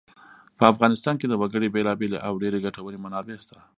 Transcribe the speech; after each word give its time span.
په 0.57 0.63
افغانستان 0.73 1.15
کې 1.17 1.27
د 1.29 1.33
وګړي 1.41 1.67
بېلابېلې 1.75 2.19
او 2.27 2.33
ډېرې 2.41 2.59
ګټورې 2.65 2.97
منابع 3.03 3.37
شته. 3.43 3.57